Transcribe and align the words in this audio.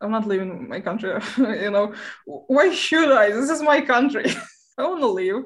I'm 0.00 0.12
not 0.12 0.28
leaving 0.28 0.68
my 0.68 0.80
country. 0.80 1.10
you 1.38 1.70
know, 1.70 1.92
why 2.24 2.72
should 2.72 3.10
I? 3.10 3.30
This 3.30 3.50
is 3.50 3.62
my 3.62 3.80
country. 3.80 4.26
I 4.78 4.86
want 4.86 5.00
to 5.00 5.08
leave. 5.08 5.44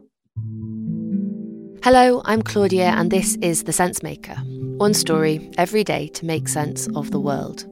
Hello, 1.83 2.23
I'm 2.27 2.42
Claudia, 2.42 2.91
and 2.91 3.11
this 3.11 3.37
is 3.37 3.65
The 3.65 3.73
Sensemaker. 3.73 4.37
One 4.77 4.95
story 4.95 5.51
every 5.56 5.84
day 5.84 6.09
to 6.09 6.27
make 6.27 6.48
sense 6.48 6.87
of 6.95 7.11
the 7.11 7.19
world. 7.19 7.65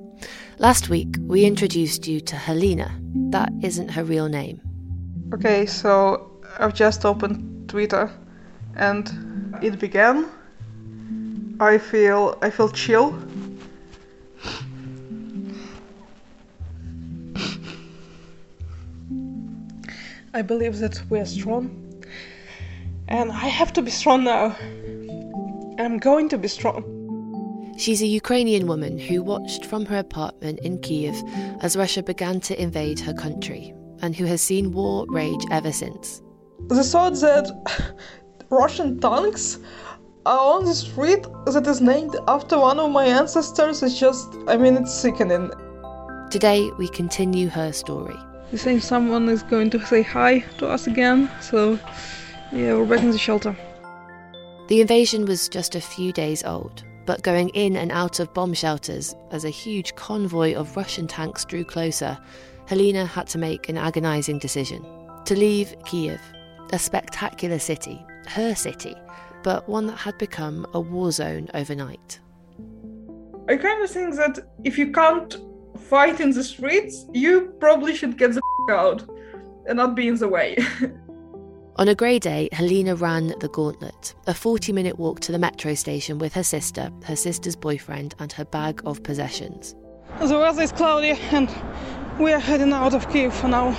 Last 0.59 0.89
week, 0.89 1.17
we 1.21 1.45
introduced 1.45 2.09
you 2.09 2.21
to 2.21 2.37
Helena. 2.37 2.91
That 3.31 3.53
isn't 3.63 3.91
her 3.91 4.03
real 4.03 4.29
name. 4.29 4.61
Okay, 5.35 5.67
so 5.67 6.31
I've 6.59 6.75
just 6.75 7.05
opened 7.05 7.69
Twitter, 7.69 8.11
and 8.77 9.55
it 9.63 9.79
began. 9.79 10.27
I 11.61 11.77
feel 11.77 12.39
I 12.41 12.49
feel 12.49 12.71
chill. 12.71 13.13
I 20.33 20.43
believe 20.43 20.79
that 20.79 21.03
we 21.11 21.19
are 21.19 21.27
strong. 21.27 22.05
And 23.09 23.33
I 23.33 23.49
have 23.49 23.73
to 23.73 23.83
be 23.83 23.91
strong 23.91 24.23
now. 24.23 24.57
I'm 25.79 25.99
going 25.99 26.29
to 26.29 26.39
be 26.39 26.47
strong. 26.47 26.85
She's 27.77 28.01
a 28.01 28.07
Ukrainian 28.07 28.69
woman 28.69 28.97
who 28.97 29.25
watched 29.25 29.65
from 29.65 29.87
her 29.87 29.99
apartment 29.99 30.61
in 30.61 30.79
Kiev 30.83 31.21
as 31.63 31.77
Russia 31.77 32.03
began 32.03 32.41
to 32.43 32.63
invade 32.63 33.01
her 33.01 33.13
country 33.13 33.75
and 34.03 34.15
who 34.15 34.25
has 34.27 34.41
seen 34.41 34.73
war 34.73 35.05
rage 35.09 35.45
ever 35.51 35.73
since. 35.73 36.23
The 36.69 36.85
thought 36.85 37.15
that 37.15 37.47
Russian 38.51 39.01
tanks 39.01 39.59
are 40.27 40.55
on 40.55 40.65
the 40.65 40.75
street 40.75 41.27
that 41.47 41.67
is 41.67 41.81
named 41.81 42.15
after 42.29 42.57
one 42.57 42.79
of 42.79 42.93
my 42.93 43.07
ancestors 43.07 43.83
is 43.83 43.99
just, 43.99 44.29
I 44.47 44.57
mean, 44.57 44.77
it's 44.77 44.95
sickening. 44.95 45.51
Today, 46.31 46.71
we 46.79 46.89
continue 46.89 47.49
her 47.49 47.73
story. 47.73 48.17
You 48.53 48.59
think 48.59 48.83
someone 48.83 49.29
is 49.29 49.45
going 49.45 49.71
to 49.71 49.87
say 49.87 50.03
hi 50.03 50.41
to 50.59 50.67
us 50.69 50.89
again, 50.89 51.31
so 51.41 51.79
yeah, 52.51 52.75
we're 52.75 52.85
back 52.85 52.99
in 53.05 53.13
the 53.13 53.19
shelter. 53.19 53.57
The 54.67 54.81
invasion 54.81 55.25
was 55.25 55.49
just 55.49 55.77
a 55.77 55.81
few 55.81 56.13
days 56.13 56.43
old, 56.43 56.83
but 57.07 57.23
going 57.23 57.51
in 57.51 57.77
and 57.77 57.93
out 57.93 58.19
of 58.19 58.35
bomb 58.35 58.53
shelters 58.55 59.15
as 59.31 59.45
a 59.45 59.51
huge 59.51 59.95
convoy 59.95 60.55
of 60.55 60.77
Russian 60.77 61.07
tanks 61.07 61.45
drew 61.45 61.65
closer, 61.65 62.19
Helena 62.67 63.07
had 63.07 63.29
to 63.29 63.39
make 63.39 63.69
an 63.69 63.79
agonizing 63.79 64.41
decision 64.41 64.85
to 65.27 65.37
leave 65.37 65.77
Kiev, 65.85 66.21
a 66.73 66.79
spectacular 66.79 67.61
city, 67.61 68.05
her 68.27 68.57
city, 68.57 68.97
but 69.45 69.69
one 69.69 69.87
that 69.87 69.97
had 69.97 70.19
become 70.19 70.67
a 70.75 70.81
war 70.81 71.13
zone 71.13 71.49
overnight. 71.55 72.19
I 73.49 73.57
kind 73.57 73.83
of 73.83 73.91
think 73.91 74.17
that 74.17 74.41
if 74.65 74.77
you 74.77 74.91
can't 74.91 75.37
fight 75.81 76.21
in 76.21 76.31
the 76.31 76.45
streets, 76.45 77.07
you 77.13 77.55
probably 77.59 77.95
should 77.95 78.19
get 78.19 78.35
the 78.35 78.41
out 78.71 79.05
and 79.67 79.77
not 79.77 79.95
be 79.95 80.09
in 80.09 80.17
the 80.17 80.29
way. 80.29 80.57
On 81.77 81.89
a 81.89 81.95
grey 81.95 82.19
day, 82.19 82.49
Helena 82.53 82.95
ran 82.95 83.29
the 83.41 83.49
gauntlet, 83.49 84.15
a 84.27 84.35
40 84.35 84.73
minute 84.73 84.99
walk 84.99 85.21
to 85.21 85.33
the 85.33 85.39
metro 85.39 85.75
station 85.75 86.19
with 86.19 86.35
her 86.35 86.43
sister, 86.43 86.91
her 87.05 87.17
sister's 87.17 87.57
boyfriend, 87.57 88.15
and 88.19 88.31
her 88.33 88.45
bag 88.45 88.83
of 88.85 89.03
possessions. 89.03 89.75
The 90.21 90.39
weather 90.39 90.63
is 90.63 90.73
cloudy 90.73 91.13
and 91.31 91.49
we 92.19 92.33
are 92.33 92.39
heading 92.39 92.73
out 92.73 92.93
of 92.93 93.11
Kiev 93.11 93.33
for 93.33 93.49
now. 93.49 93.79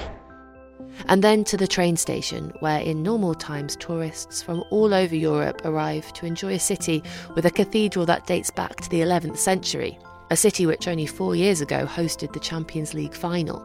And 1.08 1.24
then 1.24 1.44
to 1.46 1.58
the 1.58 1.68
train 1.68 1.96
station, 1.96 2.52
where 2.60 2.80
in 2.80 3.04
normal 3.04 3.36
times 3.36 3.76
tourists 3.76 4.42
from 4.42 4.64
all 4.72 4.94
over 4.94 5.16
Europe 5.16 5.62
arrive 5.64 6.12
to 6.14 6.26
enjoy 6.26 6.54
a 6.54 6.60
city 6.60 7.04
with 7.36 7.46
a 7.46 7.52
cathedral 7.52 8.06
that 8.08 8.26
dates 8.26 8.50
back 8.50 8.78
to 8.78 8.90
the 8.90 9.02
11th 9.02 9.38
century, 9.38 10.00
a 10.32 10.36
city 10.38 10.66
which 10.66 10.88
only 10.88 11.06
four 11.06 11.36
years 11.36 11.60
ago 11.60 11.86
hosted 11.86 12.32
the 12.32 12.40
Champions 12.40 12.94
League 12.94 13.14
final. 13.14 13.62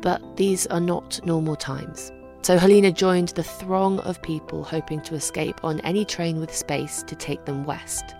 But 0.00 0.36
these 0.36 0.68
are 0.68 0.80
not 0.80 1.20
normal 1.26 1.56
times. 1.56 2.12
So 2.42 2.56
Helena 2.56 2.92
joined 2.92 3.30
the 3.30 3.42
throng 3.42 3.98
of 4.00 4.22
people 4.22 4.62
hoping 4.62 5.00
to 5.00 5.16
escape 5.16 5.64
on 5.64 5.80
any 5.80 6.04
train 6.04 6.38
with 6.38 6.54
space 6.54 7.02
to 7.02 7.16
take 7.16 7.44
them 7.44 7.64
west. 7.64 8.14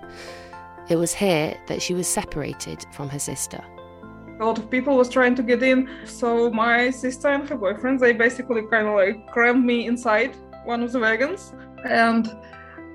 It 0.89 0.97
was 0.97 1.15
here 1.15 1.57
that 1.69 1.81
she 1.81 1.95
was 1.95 2.09
separated 2.09 2.85
from 2.93 3.09
her 3.11 3.21
sister. 3.21 3.63
A 4.41 4.45
lot 4.45 4.59
of 4.59 4.69
people 4.69 4.97
was 4.97 5.09
trying 5.09 5.37
to 5.37 5.43
get 5.45 5.63
in, 5.63 5.89
so 6.07 6.51
my 6.51 6.91
sister 6.91 7.29
and 7.29 7.49
her 7.49 7.57
boyfriend 7.57 8.01
they 8.01 8.13
basically 8.13 8.63
kind 8.69 8.89
of 8.89 8.95
like 8.95 9.31
crammed 9.31 9.65
me 9.65 9.87
inside 9.87 10.35
one 10.65 10.83
of 10.83 10.91
the 10.91 10.99
wagons, 10.99 11.53
and 11.89 12.37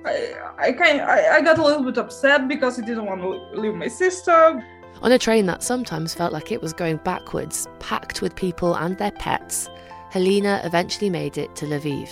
I 0.06 0.34
I 0.58 0.72
kind 0.72 1.02
I, 1.02 1.38
I 1.38 1.42
got 1.42 1.58
a 1.58 1.64
little 1.64 1.84
bit 1.84 1.98
upset 1.98 2.48
because 2.48 2.80
I 2.80 2.86
didn't 2.86 3.06
want 3.06 3.22
to 3.22 3.60
leave 3.60 3.76
my 3.76 3.88
sister. 3.88 4.64
On 5.02 5.12
a 5.12 5.20
train 5.20 5.46
that 5.46 5.64
sometimes 5.64 6.14
felt 6.14 6.34
like 6.34 6.52
it 6.52 6.62
was 6.62 6.74
going 6.74 6.98
backwards, 6.98 7.68
packed 7.80 8.22
with 8.22 8.36
people 8.36 8.76
and 8.76 8.98
their 8.98 9.12
pets, 9.12 9.70
Helena 10.10 10.62
eventually 10.64 11.10
made 11.10 11.38
it 11.38 11.56
to 11.56 11.66
Lviv. 11.66 12.10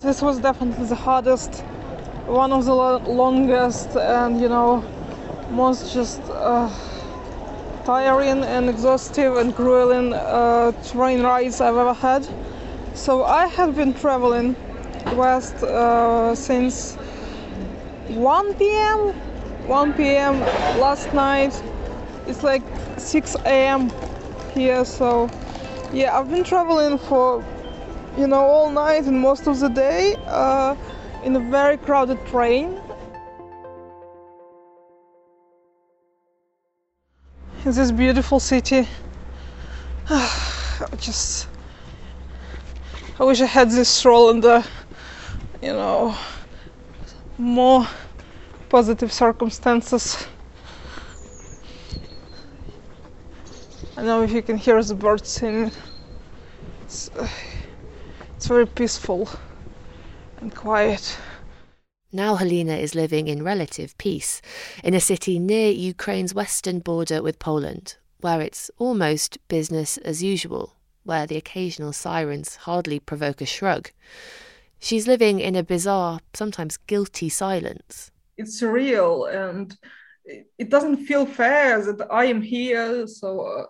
This 0.00 0.20
was 0.22 0.40
definitely 0.40 0.86
the 0.86 0.94
hardest, 0.94 1.60
one 2.26 2.52
of 2.52 2.64
the 2.64 2.74
lo- 2.74 2.98
longest, 2.98 3.96
and 3.96 4.40
you 4.40 4.48
know, 4.48 4.84
most 5.50 5.92
just 5.94 6.20
uh, 6.30 6.68
tiring 7.84 8.42
and 8.44 8.68
exhaustive 8.68 9.36
and 9.36 9.54
grueling 9.54 10.12
uh, 10.12 10.72
train 10.90 11.22
rides 11.22 11.60
I've 11.60 11.76
ever 11.76 11.94
had. 11.94 12.26
So 12.96 13.24
I 13.24 13.46
have 13.48 13.76
been 13.76 13.92
traveling 13.92 14.56
west 15.14 15.62
uh, 15.62 16.34
since 16.34 16.94
1 18.08 18.54
p.m. 18.54 19.12
1 19.68 19.92
p.m. 19.92 20.40
last 20.80 21.12
night. 21.12 21.62
It's 22.26 22.42
like 22.42 22.62
6 22.96 23.36
a.m. 23.44 23.92
here, 24.54 24.82
so 24.84 25.28
yeah, 25.92 26.18
I've 26.18 26.30
been 26.30 26.42
traveling 26.42 26.96
for 26.96 27.44
you 28.16 28.26
know 28.26 28.40
all 28.40 28.70
night 28.70 29.04
and 29.04 29.20
most 29.20 29.46
of 29.46 29.60
the 29.60 29.68
day 29.68 30.16
uh, 30.26 30.74
in 31.22 31.36
a 31.36 31.40
very 31.50 31.76
crowded 31.76 32.18
train. 32.26 32.80
In 37.66 37.72
this 37.72 37.92
beautiful 37.92 38.40
city, 38.40 38.88
just 40.98 41.48
I 43.18 43.24
wish 43.24 43.40
I 43.40 43.46
had 43.46 43.70
this 43.70 43.88
stroll 43.88 44.28
in 44.28 44.40
the 44.40 44.66
you 45.62 45.72
know 45.72 46.14
more 47.38 47.88
positive 48.68 49.10
circumstances. 49.10 50.26
I 53.96 54.02
know 54.02 54.22
if 54.22 54.32
you 54.32 54.42
can 54.42 54.58
hear 54.58 54.82
the 54.82 54.94
birds 54.94 55.30
singing. 55.30 55.72
It's, 56.82 57.08
uh, 57.16 57.26
it's 58.36 58.46
very 58.46 58.66
peaceful 58.66 59.30
and 60.42 60.54
quiet. 60.54 61.18
Now 62.12 62.34
Helena 62.34 62.74
is 62.76 62.94
living 62.94 63.28
in 63.28 63.42
relative 63.42 63.96
peace 63.96 64.42
in 64.84 64.92
a 64.92 65.00
city 65.00 65.38
near 65.38 65.70
Ukraine's 65.70 66.34
western 66.34 66.80
border 66.80 67.22
with 67.22 67.38
Poland, 67.38 67.96
where 68.20 68.42
it's 68.42 68.70
almost 68.78 69.38
business 69.48 69.96
as 69.98 70.22
usual, 70.22 70.75
where 71.06 71.26
the 71.26 71.36
occasional 71.36 71.92
sirens 71.92 72.56
hardly 72.56 72.98
provoke 73.00 73.40
a 73.40 73.46
shrug. 73.46 73.90
She's 74.78 75.06
living 75.06 75.40
in 75.40 75.56
a 75.56 75.62
bizarre, 75.62 76.20
sometimes 76.34 76.76
guilty 76.76 77.28
silence. 77.28 78.10
It's 78.36 78.60
surreal 78.60 79.32
and 79.32 79.74
it 80.58 80.68
doesn't 80.70 81.06
feel 81.06 81.24
fair 81.24 81.80
that 81.82 82.08
I 82.10 82.24
am 82.26 82.42
here, 82.42 83.06
so 83.06 83.40
uh, 83.40 83.64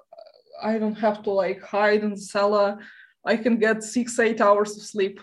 I 0.62 0.78
don't 0.78 0.98
have 0.98 1.22
to 1.24 1.30
like 1.30 1.62
hide 1.62 2.02
in 2.02 2.10
the 2.10 2.16
cellar. 2.16 2.78
I 3.24 3.36
can 3.36 3.58
get 3.58 3.82
six, 3.84 4.18
eight 4.18 4.40
hours 4.40 4.76
of 4.76 4.82
sleep. 4.82 5.20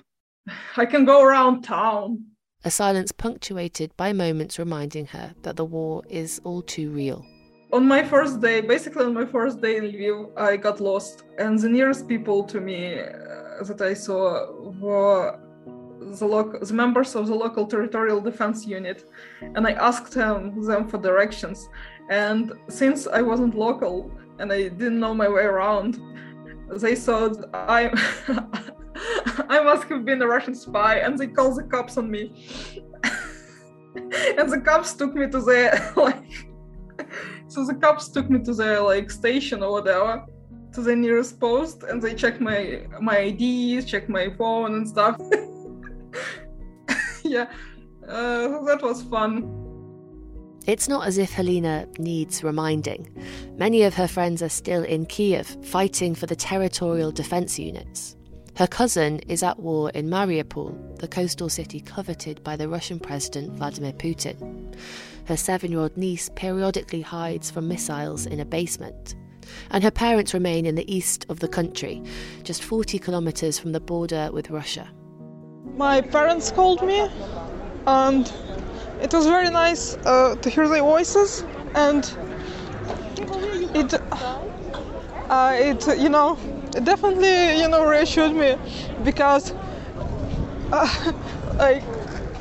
I 0.77 0.85
can 0.85 1.05
go 1.05 1.23
around 1.23 1.63
town. 1.63 2.25
a 2.65 2.71
silence 2.71 3.11
punctuated 3.11 3.91
by 3.97 4.13
moments 4.13 4.57
reminding 4.59 5.07
her 5.07 5.33
that 5.41 5.55
the 5.57 5.65
war 5.65 6.03
is 6.09 6.39
all 6.45 6.61
too 6.61 6.89
real. 6.91 7.25
On 7.73 7.87
my 7.87 8.03
first 8.03 8.39
day, 8.39 8.61
basically 8.61 9.03
on 9.03 9.15
my 9.15 9.25
first 9.25 9.59
day 9.59 9.77
in 9.77 9.85
Lviv, 9.85 10.29
I 10.37 10.57
got 10.57 10.79
lost, 10.79 11.23
and 11.39 11.57
the 11.57 11.67
nearest 11.67 12.07
people 12.07 12.43
to 12.43 12.61
me 12.61 12.99
uh, 12.99 13.63
that 13.63 13.81
I 13.81 13.95
saw 13.95 14.51
were 14.79 15.39
the, 15.99 16.59
the 16.61 16.73
members 16.73 17.15
of 17.15 17.25
the 17.25 17.33
local 17.33 17.65
territorial 17.65 18.21
defense 18.21 18.67
unit, 18.67 19.09
and 19.55 19.65
I 19.65 19.71
asked 19.71 20.11
them, 20.11 20.63
them 20.63 20.87
for 20.87 20.99
directions. 20.99 21.67
And 22.11 22.53
since 22.67 23.07
I 23.07 23.23
wasn't 23.23 23.55
local 23.55 24.11
and 24.37 24.53
I 24.53 24.67
didn't 24.67 24.99
know 24.99 25.15
my 25.15 25.27
way 25.27 25.41
around, 25.41 25.99
they 26.75 26.95
thought 26.95 27.37
I 27.55 27.89
I 29.49 29.63
must 29.63 29.85
have 29.85 30.05
been 30.05 30.21
a 30.21 30.27
Russian 30.27 30.53
spy, 30.53 30.99
and 30.99 31.17
they 31.17 31.25
called 31.25 31.57
the 31.57 31.63
cops 31.63 31.97
on 31.97 32.11
me. 32.11 32.47
and 34.37 34.47
the 34.47 34.61
cops 34.63 34.93
took 34.93 35.15
me 35.15 35.25
to 35.27 35.39
the 35.39 35.93
like. 35.95 36.52
So 37.53 37.63
the 37.63 37.75
cops 37.75 38.09
took 38.09 38.31
me 38.31 38.39
to 38.45 38.53
the 38.55 38.81
like 38.81 39.11
station 39.11 39.61
or 39.61 39.73
whatever, 39.73 40.25
to 40.73 40.81
the 40.81 40.95
nearest 40.95 41.39
post, 41.39 41.83
and 41.83 42.01
they 42.01 42.15
checked 42.15 42.41
my 42.41 42.81
my 42.99 43.29
IDs, 43.29 43.85
checked 43.85 44.09
my 44.09 44.33
phone 44.39 44.73
and 44.73 44.89
stuff. 44.89 45.17
yeah, 47.23 47.45
uh, 48.07 48.47
that 48.65 48.79
was 48.81 49.03
fun. 49.03 49.43
It's 50.65 50.89
not 50.89 51.05
as 51.05 51.19
if 51.19 51.31
Helena 51.31 51.87
needs 51.99 52.43
reminding. 52.43 53.07
Many 53.55 53.83
of 53.83 53.93
her 53.93 54.07
friends 54.07 54.41
are 54.41 54.49
still 54.49 54.83
in 54.83 55.05
Kiev, 55.05 55.63
fighting 55.63 56.15
for 56.15 56.25
the 56.25 56.35
territorial 56.35 57.11
defence 57.11 57.59
units. 57.59 58.15
Her 58.55 58.67
cousin 58.67 59.19
is 59.27 59.41
at 59.41 59.59
war 59.59 59.89
in 59.91 60.09
Mariupol, 60.09 60.99
the 60.99 61.07
coastal 61.07 61.49
city 61.49 61.79
coveted 61.79 62.43
by 62.43 62.55
the 62.55 62.69
Russian 62.69 62.99
President 62.99 63.53
Vladimir 63.53 63.93
Putin. 63.93 64.75
Her 65.25 65.37
seven 65.37 65.71
year 65.71 65.79
old 65.79 65.97
niece 65.97 66.29
periodically 66.35 67.01
hides 67.01 67.49
from 67.49 67.67
missiles 67.67 68.27
in 68.27 68.39
a 68.39 68.45
basement. 68.45 69.15
And 69.71 69.83
her 69.83 69.91
parents 69.91 70.35
remain 70.35 70.67
in 70.67 70.75
the 70.75 70.93
east 70.93 71.25
of 71.29 71.39
the 71.39 71.47
country, 71.47 72.03
just 72.43 72.63
40 72.63 72.99
kilometres 72.99 73.57
from 73.57 73.71
the 73.71 73.79
border 73.79 74.29
with 74.31 74.51
Russia. 74.51 74.87
My 75.75 76.01
parents 76.01 76.51
called 76.51 76.85
me 76.85 77.09
and 77.87 78.31
it 79.01 79.11
was 79.13 79.25
very 79.25 79.49
nice 79.49 79.95
uh, 80.05 80.35
to 80.35 80.49
hear 80.49 80.67
their 80.67 80.81
voices, 80.81 81.43
and 81.75 82.05
it, 83.75 83.93
uh, 85.29 85.51
it, 85.55 85.99
you 85.99 86.09
know, 86.09 86.37
it 86.75 86.83
definitely, 86.85 87.59
you 87.59 87.67
know, 87.67 87.85
reassured 87.85 88.33
me 88.33 88.57
because, 89.03 89.53
uh, 90.71 91.13
like, 91.57 91.83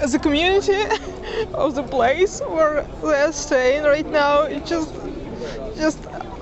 a 0.02 0.18
community 0.18 0.72
of 1.54 1.74
the 1.74 1.82
place 1.82 2.40
where 2.48 2.82
they're 3.02 3.32
staying 3.32 3.84
right 3.84 4.06
now, 4.10 4.42
it's 4.42 4.68
just, 4.68 4.92
just 5.76 6.00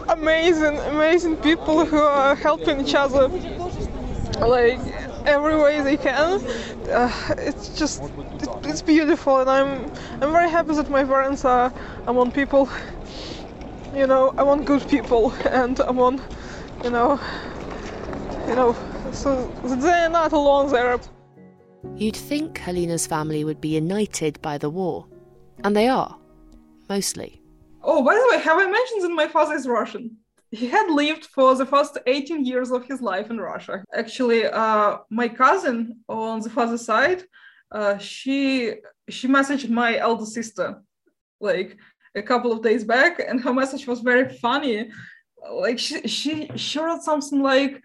amazing, 0.09 0.79
amazing 0.79 1.37
people 1.37 1.85
who 1.85 1.99
are 1.99 2.35
helping 2.35 2.81
each 2.81 2.95
other, 2.95 3.29
like 4.39 4.81
every 5.27 5.57
way 5.61 5.81
they 5.83 5.97
can. 5.97 6.41
Uh, 6.89 7.13
it's 7.39 7.79
just 7.79 8.03
it, 8.03 8.49
it's 8.65 8.83
beautiful, 8.83 9.41
and 9.41 9.51
I'm 9.51 9.91
I'm 10.21 10.33
very 10.33 10.51
happy 10.51 10.75
that 10.75 10.91
my 10.91 11.05
parents 11.05 11.45
are 11.45 11.73
among 12.07 12.33
people. 12.33 12.69
You 13.95 14.07
know, 14.07 14.33
i 14.39 14.43
want 14.43 14.65
good 14.67 14.89
people, 14.89 15.33
and 15.51 15.79
among, 15.81 16.23
you 16.85 16.91
know, 16.91 17.21
you 18.51 18.57
know, 18.57 18.77
so 19.13 19.47
they're 19.65 20.11
not 20.11 20.33
alone 20.33 20.71
there. 20.73 20.99
You'd 21.95 22.17
think 22.17 22.59
Helena's 22.59 23.07
family 23.07 23.45
would 23.45 23.61
be 23.61 23.69
united 23.69 24.43
by 24.43 24.59
the 24.59 24.69
war, 24.69 25.07
and 25.65 25.75
they 25.75 25.89
are, 25.89 26.19
mostly. 26.89 27.41
Oh, 27.83 28.05
by 28.05 28.15
the 28.15 28.27
way, 28.31 28.43
have 28.43 28.59
I 28.59 28.69
mentioned 28.69 29.03
that 29.05 29.15
my 29.15 29.29
father 29.29 29.55
is 29.55 29.67
Russian? 29.67 30.17
he 30.53 30.67
had 30.67 30.91
lived 30.91 31.27
for 31.27 31.55
the 31.55 31.65
first 31.65 31.97
18 32.07 32.45
years 32.45 32.73
of 32.73 32.85
his 32.85 33.01
life 33.01 33.31
in 33.31 33.39
Russia. 33.41 33.85
Actually, 33.95 34.47
uh, 34.47 34.99
my 35.09 35.29
cousin 35.29 36.01
on 36.09 36.41
the 36.41 36.51
father 36.51 36.77
side, 36.77 37.23
uh, 37.71 37.97
she 37.99 38.75
she 39.09 39.29
messaged 39.29 39.71
my 39.71 39.97
elder 39.97 40.27
sister 40.27 40.83
like 41.41 41.77
a 42.17 42.23
couple 42.23 42.51
of 42.51 42.63
days 42.63 42.83
back, 42.83 43.21
and 43.21 43.41
her 43.41 43.55
message 43.55 43.87
was 43.87 44.01
very 44.01 44.29
funny. 44.39 44.91
Like 45.53 45.79
she 45.79 46.07
she, 46.09 46.51
she 46.57 46.81
wrote 46.81 47.03
something 47.03 47.41
like, 47.43 47.81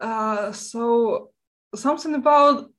uh, 0.00 0.52
so 0.52 1.30
something 1.74 2.14
about 2.14 2.70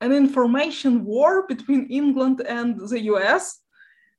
an 0.00 0.12
information 0.12 1.04
war 1.04 1.46
between 1.46 1.86
England 1.90 2.42
and 2.46 2.78
the 2.88 3.04
US. 3.04 3.60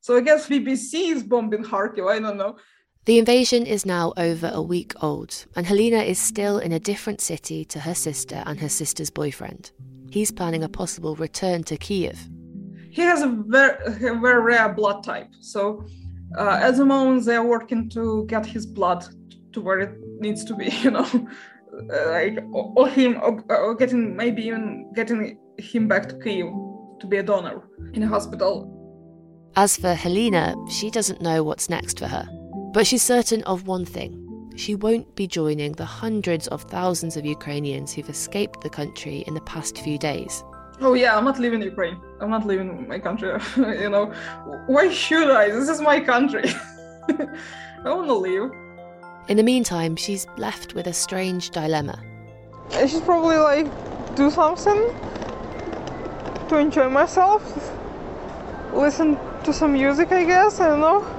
So 0.02 0.18
I 0.18 0.22
guess 0.22 0.48
BBC 0.48 1.12
is 1.16 1.24
bombing 1.24 1.64
Kharkiv. 1.64 2.10
I 2.10 2.20
don't 2.20 2.38
know. 2.38 2.58
The 3.06 3.20
invasion 3.20 3.68
is 3.68 3.86
now 3.86 4.14
over 4.18 4.50
a 4.52 4.64
week 4.64 4.94
old, 5.04 5.46
and 5.56 5.68
Helena 5.68 5.98
is 5.98 6.18
still 6.18 6.58
in 6.58 6.72
a 6.72 6.80
different 6.80 7.22
city 7.22 7.64
to 7.66 7.80
her 7.80 7.94
sister 7.94 8.42
and 8.48 8.60
her 8.60 8.70
sister's 8.70 9.12
boyfriend. 9.12 9.72
He's 10.10 10.32
planning 10.32 10.64
a 10.64 10.70
possible 10.70 11.16
return 11.16 11.64
to 11.66 11.78
Kiev. 11.78 12.18
He 12.90 13.04
has 13.04 13.22
a 13.22 13.28
very, 13.28 13.78
a 13.86 14.16
very 14.16 14.42
rare 14.42 14.74
blood 14.74 15.04
type, 15.04 15.30
so 15.40 15.86
uh, 16.36 16.58
at 16.62 16.78
the 16.78 16.86
moment 16.86 17.26
they 17.26 17.36
are 17.36 17.46
working 17.46 17.90
to 17.90 18.26
get 18.28 18.44
his 18.44 18.66
blood 18.66 19.06
to 19.54 19.62
where 19.62 19.80
it 19.82 20.00
needs 20.20 20.44
to 20.46 20.56
be, 20.56 20.70
you 20.84 20.90
know, 20.90 21.28
Uh, 21.92 22.10
like 22.10 22.40
or 22.54 22.88
him, 22.88 23.20
or, 23.22 23.44
uh, 23.50 23.58
or 23.58 23.76
getting 23.76 24.16
maybe 24.16 24.44
even 24.44 24.92
getting 24.94 25.38
him 25.58 25.88
back 25.88 26.08
to 26.10 26.16
Kiev 26.20 26.48
to 27.00 27.08
be 27.08 27.18
a 27.18 27.24
donor 27.24 27.68
in 27.94 28.04
a 28.04 28.08
hospital. 28.08 28.72
As 29.56 29.78
for 29.78 29.94
Helena, 29.94 30.56
she 30.70 30.90
doesn't 30.90 31.22
know 31.22 31.44
what's 31.44 31.70
next 31.70 32.00
for 32.00 32.08
her. 32.08 32.28
But 32.74 32.88
she's 32.88 33.04
certain 33.04 33.42
of 33.44 33.68
one 33.68 33.86
thing 33.86 34.26
she 34.56 34.74
won't 34.76 35.16
be 35.16 35.28
joining 35.28 35.74
the 35.74 35.86
hundreds 35.86 36.48
of 36.48 36.62
thousands 36.64 37.18
of 37.18 37.26
Ukrainians 37.26 37.94
who've 37.94 38.10
escaped 38.10 38.62
the 38.62 38.70
country 38.70 39.24
in 39.28 39.34
the 39.34 39.42
past 39.42 39.78
few 39.80 39.98
days. 39.98 40.44
Oh, 40.82 40.94
yeah, 40.94 41.18
I'm 41.18 41.26
not 41.26 41.40
leaving 41.40 41.62
Ukraine. 41.62 42.00
I'm 42.22 42.30
not 42.30 42.46
leaving 42.46 42.88
my 42.88 43.00
country. 43.00 43.38
you 43.58 43.90
know, 43.90 44.14
why 44.68 44.90
should 44.92 45.30
I? 45.30 45.50
This 45.50 45.70
is 45.70 45.82
my 45.82 46.00
country. 46.00 46.46
I 47.10 47.94
want 47.94 48.08
to 48.08 48.14
leave. 48.14 48.50
In 49.28 49.38
the 49.38 49.44
meantime, 49.44 49.96
she's 49.96 50.28
left 50.38 50.76
with 50.76 50.88
a 50.88 50.94
strange 50.94 51.50
dilemma. 51.50 52.00
I 52.72 52.86
should 52.86 53.04
probably 53.04 53.38
like 53.38 53.68
do 54.16 54.30
something 54.30 54.94
to 56.50 56.58
enjoy 56.58 56.90
myself, 56.90 57.42
listen 58.74 59.18
to 59.44 59.52
some 59.52 59.74
music, 59.74 60.12
I 60.12 60.26
guess. 60.26 60.60
I 60.60 60.70
don't 60.70 60.80
know 60.80 61.16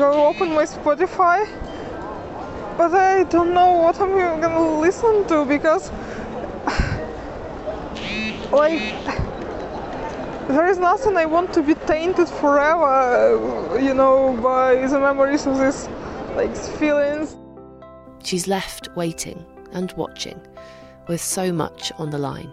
go 0.00 0.26
open 0.28 0.48
my 0.54 0.64
Spotify, 0.64 1.46
but 2.78 2.94
I 2.94 3.24
don't 3.24 3.52
know 3.52 3.72
what 3.72 4.00
I'm 4.00 4.40
gonna 4.40 4.80
listen 4.80 5.26
to 5.28 5.44
because, 5.44 5.90
like, 8.50 8.80
there 10.48 10.66
is 10.68 10.78
nothing 10.78 11.18
I 11.18 11.26
want 11.26 11.52
to 11.52 11.62
be 11.62 11.74
tainted 11.74 12.28
forever, 12.28 13.78
you 13.78 13.92
know, 13.92 14.38
by 14.42 14.86
the 14.86 14.98
memories 14.98 15.46
of 15.46 15.58
this, 15.58 15.86
like, 16.36 16.54
feelings. 16.56 17.36
She's 18.22 18.46
left 18.46 18.88
waiting 18.96 19.44
and 19.72 19.92
watching 19.92 20.40
with 21.08 21.20
so 21.20 21.52
much 21.52 21.92
on 21.98 22.10
the 22.10 22.18
line. 22.18 22.52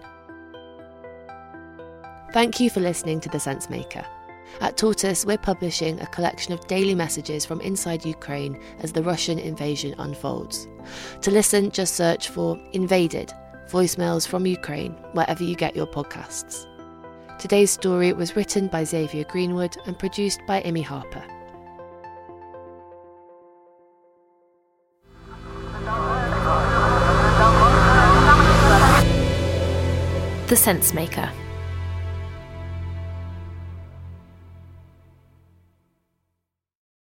Thank 2.34 2.60
you 2.60 2.70
for 2.70 2.80
listening 2.80 3.20
to 3.22 3.30
The 3.30 3.38
Sensemaker. 3.38 4.06
At 4.62 4.78
Tortoise, 4.78 5.26
we're 5.26 5.38
publishing 5.38 6.00
a 6.00 6.08
collection 6.08 6.54
of 6.54 6.66
daily 6.68 6.96
messages 6.96 7.46
from 7.46 7.62
inside 7.62 8.06
Ukraine 8.06 8.60
as 8.80 8.92
the 8.92 9.04
Russian 9.04 9.40
invasion 9.40 9.94
unfolds. 10.00 10.68
To 11.22 11.32
listen, 11.32 11.72
just 11.72 11.96
search 11.96 12.30
for 12.30 12.60
Invaded 12.74 13.34
Voicemails 13.70 14.28
from 14.28 14.46
Ukraine 14.46 14.94
wherever 15.14 15.44
you 15.44 15.56
get 15.56 15.76
your 15.76 15.88
podcasts. 15.88 16.66
Today's 17.38 17.70
story 17.70 18.14
was 18.14 18.36
written 18.36 18.68
by 18.68 18.84
Xavier 18.84 19.26
Greenwood 19.26 19.78
and 19.86 20.00
produced 20.00 20.40
by 20.48 20.62
Emmy 20.62 20.82
Harper. 20.82 21.24
The 30.48 30.56
Sensemaker 30.56 31.30